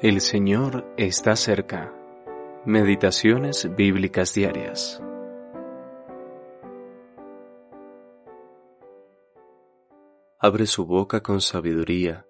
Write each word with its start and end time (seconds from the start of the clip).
El 0.00 0.20
Señor 0.20 0.94
está 0.96 1.34
cerca. 1.34 1.92
Meditaciones 2.64 3.68
bíblicas 3.74 4.32
diarias. 4.32 5.02
Abre 10.38 10.66
su 10.66 10.86
boca 10.86 11.20
con 11.20 11.40
sabiduría, 11.40 12.28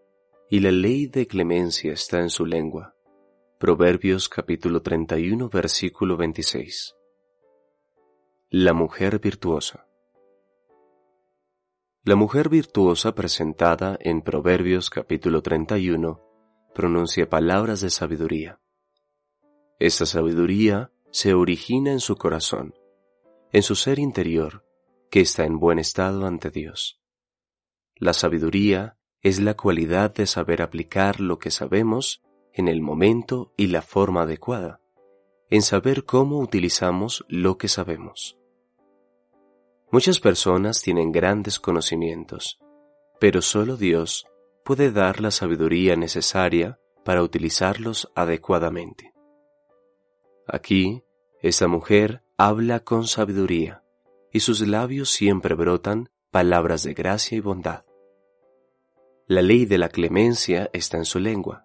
y 0.49 0.61
la 0.61 0.71
ley 0.71 1.09
de 1.09 1.27
clemencia 1.27 1.93
está 1.93 2.21
en 2.21 2.31
su 2.31 2.47
lengua. 2.47 2.95
Proverbios 3.59 4.31
capítulo 4.31 4.81
31 4.81 5.51
versículo 5.51 6.17
26. 6.17 6.97
La 8.49 8.73
mujer 8.73 9.21
virtuosa. 9.21 9.87
La 12.03 12.17
mujer 12.17 12.49
virtuosa 12.49 13.15
presentada 13.15 13.99
en 14.01 14.23
Proverbios 14.23 14.89
capítulo 14.89 15.43
31 15.43 16.28
pronuncia 16.79 17.29
palabras 17.29 17.81
de 17.81 17.91
sabiduría. 17.91 18.61
Esta 19.81 20.07
sabiduría 20.07 20.93
se 21.11 21.35
origina 21.35 21.91
en 21.91 21.99
su 21.99 22.15
corazón, 22.15 22.73
en 23.53 23.65
su 23.65 23.75
ser 23.75 23.99
interior, 23.99 24.65
que 25.11 25.21
está 25.21 25.45
en 25.45 25.59
buen 25.59 25.81
estado 25.81 26.25
ante 26.25 26.53
Dios. 26.53 27.01
La 27.97 28.13
sabiduría 28.13 28.97
es 29.23 29.41
la 29.41 29.55
cualidad 29.55 30.15
de 30.15 30.27
saber 30.27 30.63
aplicar 30.63 31.19
lo 31.19 31.41
que 31.41 31.51
sabemos 31.51 32.23
en 32.53 32.69
el 32.69 32.81
momento 32.81 33.53
y 33.57 33.67
la 33.67 33.83
forma 33.83 34.23
adecuada, 34.23 34.81
en 35.51 35.63
saber 35.63 36.05
cómo 36.05 36.39
utilizamos 36.39 37.25
lo 37.27 37.59
que 37.59 37.67
sabemos. 37.67 38.39
Muchas 39.91 40.21
personas 40.21 40.81
tienen 40.81 41.11
grandes 41.11 41.59
conocimientos, 41.59 42.61
pero 43.19 43.43
solo 43.43 43.77
Dios 43.77 44.29
puede 44.69 44.93
dar 44.93 45.23
la 45.23 45.31
sabiduría 45.31 45.97
necesaria 45.97 46.79
para 47.03 47.23
utilizarlos 47.23 48.13
adecuadamente. 48.15 49.15
Aquí, 50.47 51.05
esta 51.41 51.69
mujer 51.69 52.23
habla 52.37 52.81
con 52.81 53.07
sabiduría, 53.07 53.83
y 54.31 54.41
sus 54.41 54.61
labios 54.61 55.09
siempre 55.09 55.55
brotan 55.55 56.11
palabras 56.31 56.83
de 56.83 56.93
gracia 56.93 57.39
y 57.39 57.41
bondad. 57.41 57.87
La 59.27 59.41
ley 59.41 59.65
de 59.65 59.79
la 59.79 59.89
clemencia 59.89 60.69
está 60.75 60.99
en 60.99 61.07
su 61.07 61.19
lengua. 61.19 61.65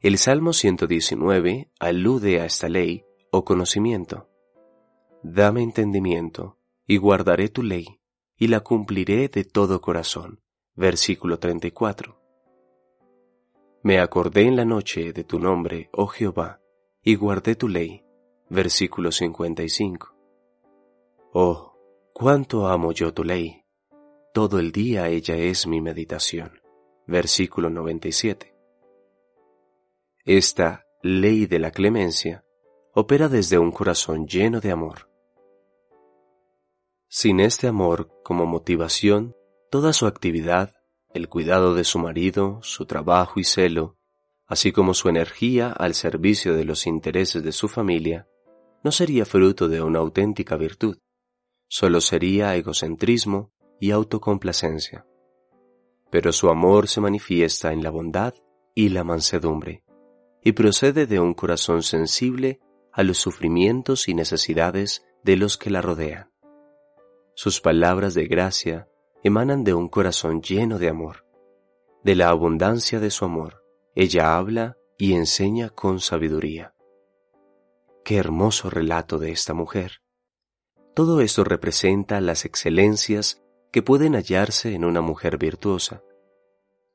El 0.00 0.16
Salmo 0.16 0.54
119 0.54 1.70
alude 1.78 2.40
a 2.40 2.46
esta 2.46 2.70
ley 2.70 3.04
o 3.30 3.44
conocimiento. 3.44 4.30
Dame 5.22 5.62
entendimiento, 5.62 6.56
y 6.86 6.96
guardaré 6.96 7.50
tu 7.50 7.62
ley, 7.62 8.00
y 8.38 8.46
la 8.46 8.60
cumpliré 8.60 9.28
de 9.28 9.44
todo 9.44 9.82
corazón 9.82 10.40
Versículo 10.78 11.40
34. 11.40 12.16
Me 13.82 13.98
acordé 13.98 14.42
en 14.42 14.54
la 14.54 14.64
noche 14.64 15.12
de 15.12 15.24
tu 15.24 15.40
nombre, 15.40 15.90
oh 15.92 16.06
Jehová, 16.06 16.60
y 17.02 17.16
guardé 17.16 17.56
tu 17.56 17.66
ley. 17.66 18.04
Versículo 18.48 19.10
55. 19.10 20.14
Oh, 21.32 21.74
cuánto 22.12 22.68
amo 22.68 22.92
yo 22.92 23.12
tu 23.12 23.24
ley. 23.24 23.64
Todo 24.32 24.60
el 24.60 24.70
día 24.70 25.08
ella 25.08 25.34
es 25.34 25.66
mi 25.66 25.80
meditación. 25.80 26.60
Versículo 27.08 27.70
97. 27.70 28.54
Esta 30.24 30.86
ley 31.02 31.46
de 31.46 31.58
la 31.58 31.72
clemencia 31.72 32.44
opera 32.94 33.28
desde 33.28 33.58
un 33.58 33.72
corazón 33.72 34.28
lleno 34.28 34.60
de 34.60 34.70
amor. 34.70 35.10
Sin 37.08 37.40
este 37.40 37.66
amor 37.66 38.22
como 38.22 38.46
motivación, 38.46 39.34
Toda 39.70 39.92
su 39.92 40.06
actividad, 40.06 40.74
el 41.12 41.28
cuidado 41.28 41.74
de 41.74 41.84
su 41.84 41.98
marido, 41.98 42.60
su 42.62 42.86
trabajo 42.86 43.38
y 43.38 43.44
celo, 43.44 43.98
así 44.46 44.72
como 44.72 44.94
su 44.94 45.10
energía 45.10 45.70
al 45.70 45.92
servicio 45.92 46.54
de 46.54 46.64
los 46.64 46.86
intereses 46.86 47.42
de 47.42 47.52
su 47.52 47.68
familia, 47.68 48.26
no 48.82 48.92
sería 48.92 49.26
fruto 49.26 49.68
de 49.68 49.82
una 49.82 49.98
auténtica 49.98 50.56
virtud, 50.56 50.96
solo 51.68 52.00
sería 52.00 52.56
egocentrismo 52.56 53.52
y 53.78 53.90
autocomplacencia. 53.90 55.06
Pero 56.10 56.32
su 56.32 56.48
amor 56.48 56.88
se 56.88 57.02
manifiesta 57.02 57.70
en 57.74 57.82
la 57.82 57.90
bondad 57.90 58.32
y 58.74 58.88
la 58.88 59.04
mansedumbre, 59.04 59.84
y 60.42 60.52
procede 60.52 61.06
de 61.06 61.20
un 61.20 61.34
corazón 61.34 61.82
sensible 61.82 62.60
a 62.90 63.02
los 63.02 63.18
sufrimientos 63.18 64.08
y 64.08 64.14
necesidades 64.14 65.04
de 65.22 65.36
los 65.36 65.58
que 65.58 65.68
la 65.68 65.82
rodean. 65.82 66.30
Sus 67.34 67.60
palabras 67.60 68.14
de 68.14 68.26
gracia 68.26 68.88
emanan 69.22 69.64
de 69.64 69.74
un 69.74 69.88
corazón 69.88 70.42
lleno 70.42 70.78
de 70.78 70.88
amor. 70.88 71.26
De 72.04 72.14
la 72.14 72.28
abundancia 72.28 73.00
de 73.00 73.10
su 73.10 73.24
amor, 73.24 73.64
ella 73.94 74.36
habla 74.36 74.76
y 74.96 75.14
enseña 75.14 75.70
con 75.70 76.00
sabiduría. 76.00 76.74
Qué 78.04 78.16
hermoso 78.16 78.70
relato 78.70 79.18
de 79.18 79.32
esta 79.32 79.54
mujer. 79.54 80.00
Todo 80.94 81.20
esto 81.20 81.44
representa 81.44 82.20
las 82.20 82.44
excelencias 82.44 83.42
que 83.70 83.82
pueden 83.82 84.14
hallarse 84.14 84.74
en 84.74 84.84
una 84.84 85.00
mujer 85.00 85.38
virtuosa. 85.38 86.02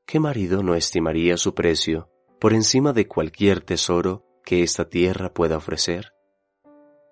¿Qué 0.06 0.20
marido 0.20 0.62
no 0.62 0.74
estimaría 0.74 1.36
su 1.36 1.54
precio 1.54 2.10
por 2.40 2.52
encima 2.52 2.92
de 2.92 3.06
cualquier 3.06 3.60
tesoro 3.60 4.26
que 4.44 4.62
esta 4.62 4.88
tierra 4.88 5.32
pueda 5.32 5.56
ofrecer? 5.56 6.12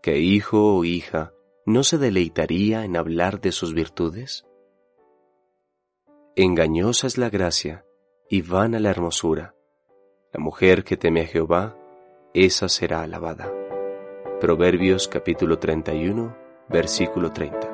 ¿Qué 0.03 0.19
hijo 0.19 0.77
o 0.77 0.85
hija 0.85 1.33
no 1.65 1.85
se 1.85 1.97
deleitaría 1.97 2.85
en 2.85 2.97
hablar 2.97 3.41
de 3.41 3.53
sus 3.53 3.73
virtudes? 3.73 4.45
Engañosa 6.35 7.07
es 7.09 7.19
la 7.19 7.29
gracia 7.29 7.85
y 8.31 8.41
vana 8.41 8.81
la 8.81 8.89
hermosura. 8.89 9.55
La 10.33 10.41
mujer 10.41 10.83
que 10.83 10.97
teme 10.97 11.21
a 11.21 11.27
Jehová, 11.27 11.77
esa 12.33 12.71
será 12.71 13.03
alabada. 13.03 13.53
Proverbios 14.41 15.09
capítulo 15.09 15.59
31, 15.59 16.35
versículo 16.71 17.33
30. 17.33 17.72